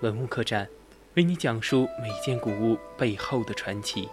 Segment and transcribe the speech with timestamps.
[0.00, 0.66] 文物客栈，
[1.14, 4.08] 为你讲述每件古物背后的传奇。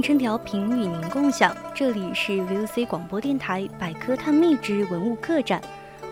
[0.00, 5.60] 青春调频与您共享，这里是 VOC 广播电台百科探秘之文物客栈。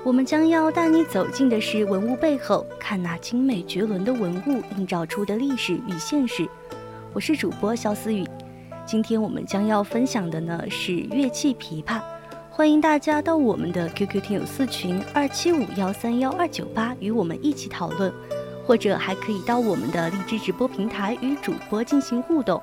[0.05, 6.47] 我们将要带你走进的是文物背后，看那精美绝伦的文物映照出的历史与现实。
[7.15, 8.29] 我是主播肖思雨，
[8.85, 11.99] 今天我们将要分享的呢是乐器琵琶。
[12.51, 18.13] 欢迎大家到我们的 QQ 听友四群二七五幺三幺二九八与我们一起讨论，
[18.67, 22.63] 或者还可以到我们的荔枝直播平台与主播进行互动。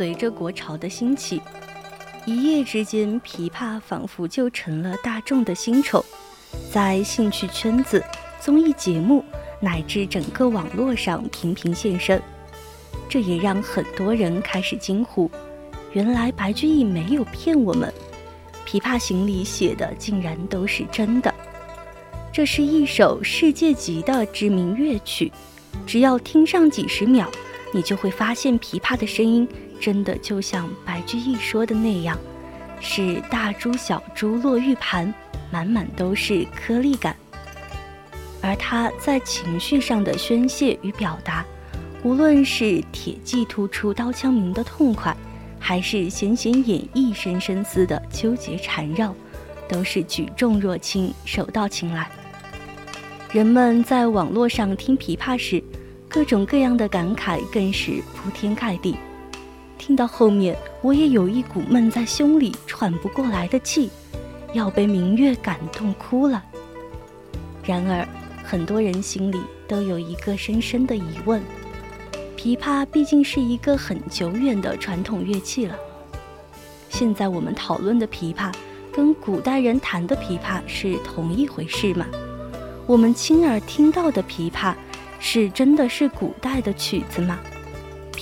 [0.00, 1.42] 随着国潮的兴起，
[2.24, 6.02] 一夜之间，琵琶仿佛就成了大众的新宠，
[6.72, 8.02] 在兴趣圈子、
[8.40, 9.22] 综艺节目
[9.60, 12.18] 乃至整个网络上频频现身。
[13.10, 15.30] 这也让很多人开始惊呼：
[15.92, 17.92] 原来白居易没有骗我们，
[18.66, 21.34] 《琵琶行》里写的竟然都是真的。
[22.32, 25.30] 这是一首世界级的知名乐曲，
[25.86, 27.30] 只要听上几十秒。
[27.72, 29.46] 你就会发现，琵琶的声音
[29.80, 32.18] 真的就像白居易说的那样，
[32.80, 35.12] 是大珠小珠落玉盘，
[35.50, 37.16] 满满都是颗粒感。
[38.42, 41.44] 而他在情绪上的宣泄与表达，
[42.02, 45.16] 无论是铁骑突出刀枪鸣的痛快，
[45.58, 49.14] 还是弦弦演绎深深思的纠结缠绕，
[49.68, 52.10] 都是举重若轻，手到擒来。
[53.32, 55.62] 人们在网络上听琵琶时。
[56.12, 58.96] 各种各样的感慨更是铺天盖地，
[59.80, 63.88] 听到后面我也有一股闷在胸里喘不过来的气，
[64.52, 66.44] 要被明月感动哭了。
[67.64, 68.06] 然而，
[68.44, 71.40] 很多人心里都有一个深深的疑问：
[72.36, 75.74] 琵琶毕竟是一个很久远的传统乐器了，
[76.90, 78.52] 现在我们讨论的琵琶，
[78.92, 82.06] 跟古代人弹的琵琶是同一回事吗？
[82.86, 84.74] 我们亲耳听到的琵琶。
[85.22, 87.38] 是真的是古代的曲子吗？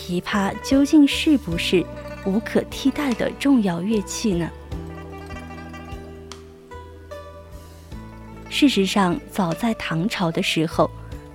[0.08, 1.84] 琵琶究竟是不是
[2.24, 4.48] 无可替代的重要乐器呢？
[8.48, 10.90] 事实上，早在唐朝的时候，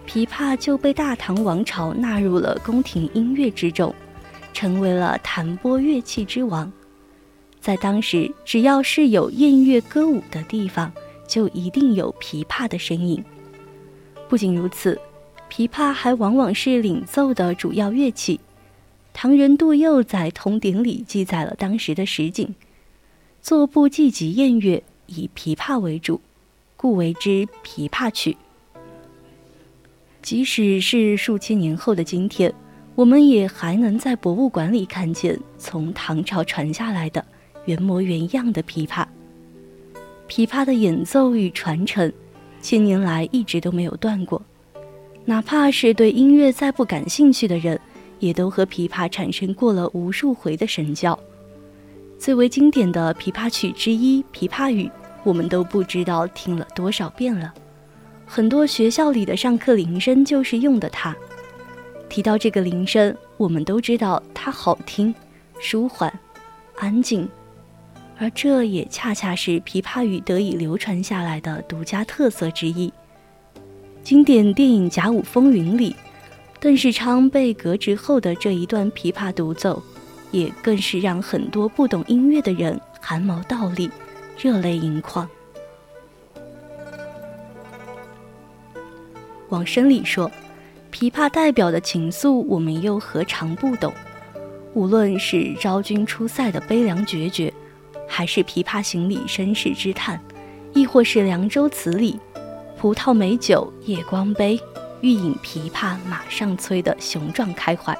[0.08, 3.94] 琵琶就被大唐王朝纳入了宫廷音乐之中，
[4.54, 6.72] 成为了弹拨乐器之王。
[7.62, 10.92] 在当时，只要是有宴乐歌舞的地方，
[11.28, 13.24] 就一定有琵琶的身影。
[14.28, 15.00] 不仅如此。
[15.48, 18.40] 琵琶还往往是领奏的主要乐器。
[19.14, 22.54] 唐人杜佑在《通典》里记载了当时的实景：
[23.42, 26.20] 作部祭集宴乐以琵琶为主，
[26.76, 28.36] 故为之琵琶曲。
[30.22, 32.54] 即使是数千年后的今天，
[32.96, 37.24] 我们也还能在博物馆里看见从唐朝传下来的
[37.66, 39.06] 原模原样的琵琶。
[40.28, 42.12] 琵琶的演奏与传承，
[42.62, 44.42] 千年来一直都没有断过。
[45.26, 47.80] 哪怕是对音乐再不感兴趣的人，
[48.24, 51.18] 也都和琵琶产生过了无数回的神交。
[52.18, 54.86] 最为经典的琵琶曲之一《琵琶语》，
[55.26, 57.54] 我们都不知道听了多少遍了。
[58.26, 61.14] 很多学校里的上课铃声就是用的它。
[62.08, 65.14] 提到这个铃声，我们都知道它好听、
[65.60, 66.18] 舒缓、
[66.78, 67.28] 安静，
[68.18, 72.94] 而这也恰恰是琵琶语得以流传下来的独家特色之一。
[74.02, 75.94] 经典电影《甲午风云》里，
[76.64, 79.84] 邓世昌被革职后的这一段琵琶独奏，
[80.32, 83.92] 也更是让很多不懂音乐的人汗毛倒立、
[84.42, 85.30] 热泪盈眶。
[89.50, 90.32] 往深里说。
[90.90, 93.92] 琵琶代表的情愫，我们又何尝不懂？
[94.74, 97.52] 无论是昭君出塞的悲凉决绝，
[98.08, 100.18] 还是《琵琶行》里身世之叹，
[100.72, 102.18] 亦或是《凉州词》里
[102.80, 104.58] “葡萄美酒夜光杯，
[105.04, 107.94] 欲饮琵琶马上催”的雄壮开怀，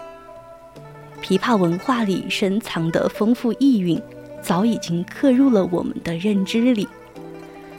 [1.22, 4.02] 琵琶文化里深藏的丰富意蕴，
[4.42, 6.88] 早已经刻入了我们的认知里。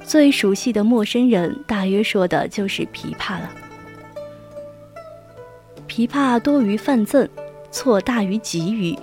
[0.05, 3.50] 最熟悉的陌生人，大约说的就是琵琶了。
[5.88, 7.27] 琵琶多于泛赠，
[7.70, 8.94] 错大于给予。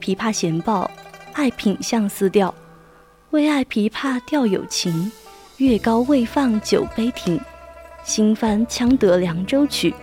[0.00, 0.90] 琵琶弦报，
[1.32, 2.52] 爱品相思调。
[3.30, 5.12] 为爱琵琶调有情，
[5.58, 7.40] 月高未放酒杯停。
[8.04, 9.94] 新翻羌得凉州曲，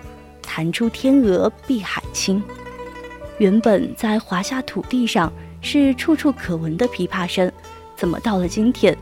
[0.42, 2.42] 弹出天鹅碧海青。
[3.38, 5.31] 原本在华夏土地上
[5.62, 7.50] 是处处可闻的琵琶声，
[7.95, 8.98] 怎么到了今天，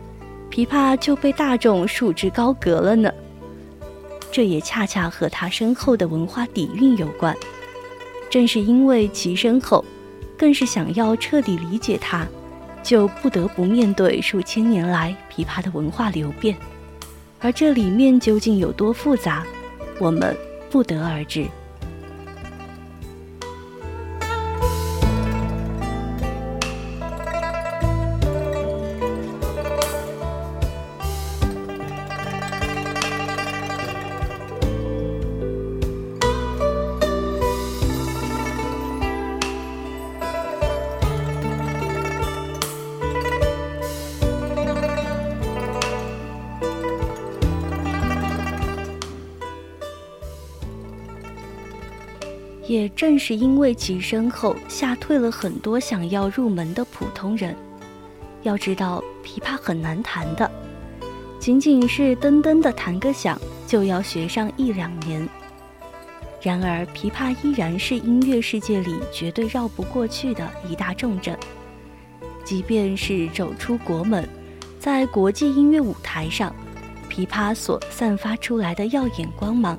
[0.51, 3.09] 琵琶就被大众束之高阁了呢？
[4.31, 7.35] 这也恰恰和他深厚的文化底蕴有关。
[8.29, 9.83] 正是因为其深厚，
[10.37, 12.27] 更是想要彻底理解它，
[12.83, 16.55] 就不得不面对数千年来琵琶的文化流变。
[17.39, 19.45] 而这里面究竟有多复杂，
[19.97, 20.35] 我们
[20.69, 21.47] 不得而知。
[52.69, 57.55] 也正是因为其深厚，吓退了很多想要入门的普通人。
[58.43, 60.49] 要知道，琵琶很难弹的，
[61.39, 65.27] 仅仅是噔噔的弹个响，就要学上一两年。
[66.43, 71.35] 然而，琵琶依然是音乐世界里绝对绕不过去的一大重镇。
[72.45, 74.29] 即便是走出国门，
[74.79, 76.55] 在国际音乐舞台上，
[77.09, 79.75] 琵琶所散发出来的耀眼光芒。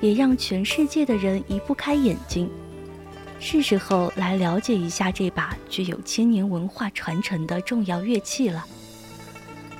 [0.00, 2.48] 也让全世界的人移不开眼睛。
[3.40, 8.66] 是时候来了解一下这把具有千年文化传承的重要乐器了。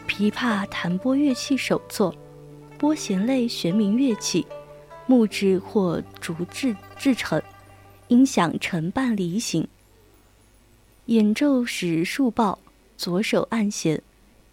[0.07, 2.15] 琵琶弹拨乐器首作，
[2.79, 4.47] 拨弦类玄名乐器，
[5.07, 7.43] 木质或竹制制成，
[8.09, 9.67] 音响呈半梨形。
[11.07, 12.59] 演奏时竖抱，
[12.97, 14.01] 左手按弦，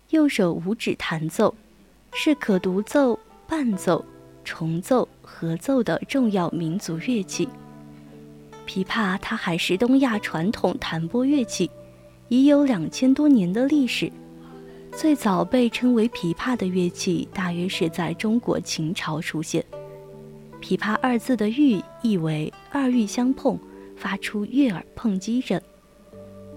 [0.10, 1.54] 右手五指弹奏，
[2.14, 4.04] 是可独奏、伴奏。
[4.46, 7.50] 重奏、合奏的重要民族乐器。
[8.66, 11.70] 琵琶它还是东亚传统弹拨乐器，
[12.30, 14.10] 已有两千多年的历史。
[14.92, 19.64] 最早被称为琵琶的乐器，大约是在中国秦朝出现。
[20.62, 23.60] 琵琶二字的玉意为二玉相碰，
[23.98, 25.62] 发出悦耳碰击声，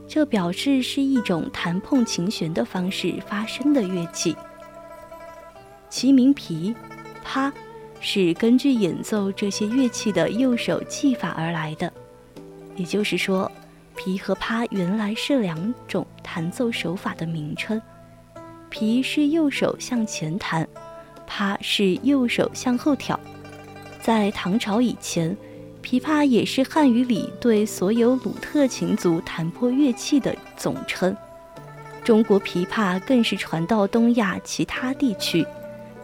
[0.07, 4.35] 这表示是一种弹碰琴弦的方式发声的乐器。
[5.91, 6.75] 其名琵，
[7.27, 7.53] 琶。
[8.01, 11.93] 是根据演奏这些乐器的右手技法而来的，
[12.77, 13.51] 也就是说，
[13.97, 17.81] 琵和琶原来是两种弹奏手法的名称。
[18.71, 20.67] 琵是右手向前弹，
[21.29, 23.19] 琶是右手向后挑。
[24.01, 25.37] 在唐朝以前，
[25.83, 31.17] 琵琶也是汉语里对所有鲁特琴族弹拨乐器的总称。
[32.05, 35.45] 中国琵琶更是传到东亚其他地区。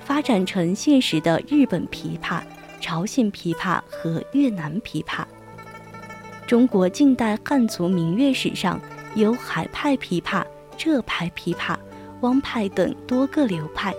[0.04, 2.42] 发展成现实的日本琵琶、
[2.80, 5.24] 朝鲜琵琶和越南琵琶。
[6.46, 8.78] 中国近代汉族民乐史上
[9.14, 10.44] 有海派琵琶、
[10.76, 11.74] 浙派琵琶、
[12.20, 13.94] 汪派等多个流派。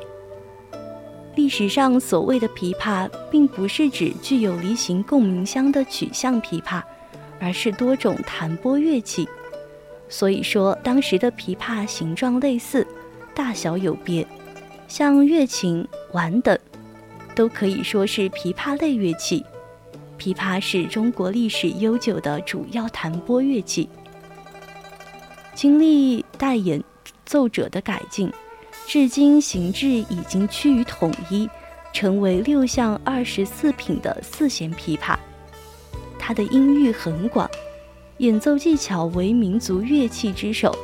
[1.33, 6.83] 历史上所谓的琵琶，并不是指具有梨形共鸣箱的曲项琵琶，
[7.39, 9.27] 而是多种弹拨乐器。
[10.07, 12.85] 所以说，当时的琵琶形状类似，
[13.33, 14.25] 大小有别。
[14.87, 16.57] 像乐琴、碗等，
[17.35, 19.43] 都可以说是琵琶类乐器。
[20.17, 23.89] 琵琶是中国历史悠久的主要弹拨乐器。
[25.53, 26.81] 经历代演
[27.25, 28.31] 奏者的改进，
[28.87, 31.49] 至今形制已经趋于统一，
[31.91, 35.17] 成为六项二十四品的四弦琵琶。
[36.19, 37.49] 它的音域很广，
[38.17, 40.75] 演奏技巧为民族乐器之首，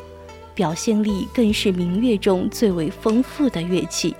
[0.62, 4.15] 表现力更是民乐中最为丰富的乐器。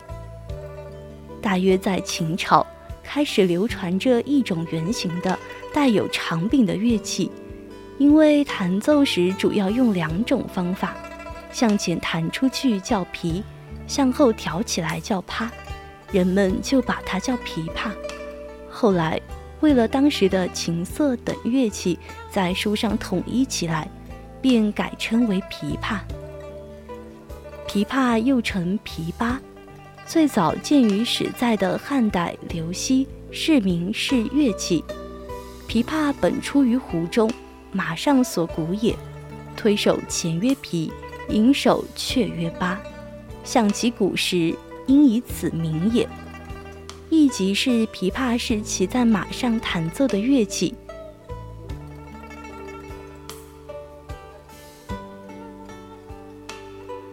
[1.40, 2.66] 大约在秦朝，
[3.04, 5.38] 开始流传着一种圆形的、
[5.72, 7.30] 带有长柄的乐器，
[8.00, 10.96] 因为弹奏时主要用两种方法，
[11.52, 13.44] 向前弹出去叫琵，
[13.86, 15.48] 向后挑起来叫趴，
[16.12, 17.92] 人们就把它叫琵琶。
[18.68, 19.22] 后来，
[19.60, 22.00] 为了当时的琴瑟等乐器
[22.32, 23.88] 在书上统一起来，
[24.42, 26.00] 便改称为琵琶。
[27.74, 29.38] 琵琶又称琵琶，
[30.06, 34.84] 最早见于史在的汉代刘熙《市民是乐器》。
[35.72, 37.32] 琵琶本出于湖中，
[37.72, 38.94] 马上所鼓也。
[39.56, 40.92] 推手前曰琵，
[41.30, 42.78] 引手却曰八，
[43.46, 44.54] 象其鼓时，
[44.86, 46.06] 因以此名也。
[47.10, 50.76] 亦即是琵琶是骑在马上弹奏的乐器。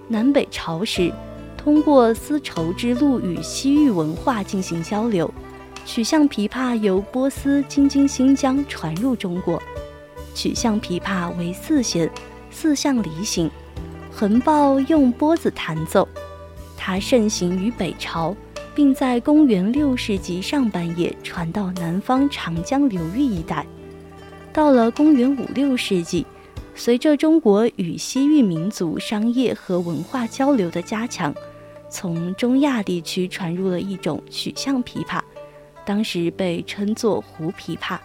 [0.08, 1.12] 南北朝时，
[1.56, 5.32] 通过丝绸之路与西域文化进行交流，
[5.84, 9.62] 曲项琵琶由波斯经经新疆传入中国。
[10.34, 12.10] 曲项琵琶为四弦，
[12.50, 13.50] 四向离形，
[14.10, 16.08] 横抱用拨子弹奏。
[16.76, 18.34] 它盛行于北朝。
[18.78, 23.66] 并在公元六世纪上半叶传到南方长江流域一带。
[24.52, 26.24] 到了公元五六世纪，
[26.78, 31.34] 随着中国与西域民族商业和文化交流的加强，
[31.90, 35.20] 从中亚地区传入了一种曲项琵琶，
[35.84, 37.98] 当时被称作胡琵琶。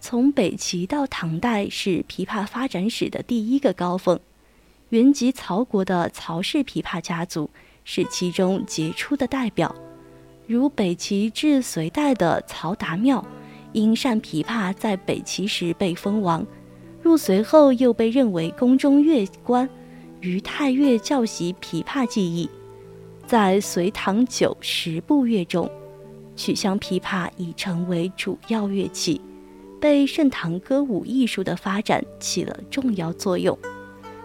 [0.00, 4.18] 从北齐到唐代是琵琶发展史的第一个高峰，
[4.88, 7.50] 原籍曹国的曹氏琵琶家族。
[7.90, 9.74] 是其中杰出的代表，
[10.46, 13.24] 如北齐至隋代的曹达庙，
[13.72, 16.46] 因善琵琶，在北齐时被封王，
[17.08, 19.66] 入隋后又被认为宫中乐官，
[20.20, 22.46] 于太岳教习琵琶技艺。
[23.26, 25.70] 在隋唐九十部乐中，
[26.36, 29.18] 曲项琵琶已成为主要乐器，
[29.80, 33.58] 被盛唐歌舞艺术的发展起了重要作用。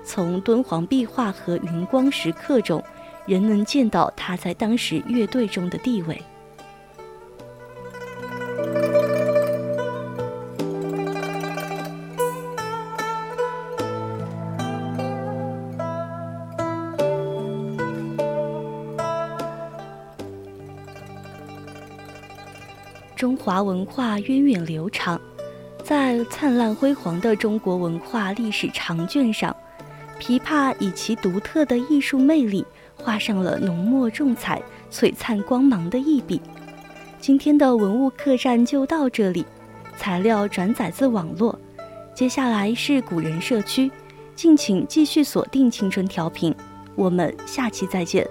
[0.04, 2.84] 从敦煌壁画和云光石刻中。
[3.26, 6.22] 仍能见到他在当时乐队中的地位。
[23.44, 25.20] 华文化源远流长，
[25.84, 29.54] 在灿烂辉煌的中国文化历史长卷上，
[30.18, 32.66] 琵琶以其独特的艺术魅力。
[32.96, 36.40] 画上了浓墨重彩、璀璨光芒的一笔。
[37.20, 39.46] 今天的文物客栈就到这里，
[39.98, 41.60] 材料转载自网络。
[42.16, 43.92] 接下来是古人社区，
[44.38, 46.56] 敬请继续锁定青春调频，
[46.96, 48.26] 我们下期再见。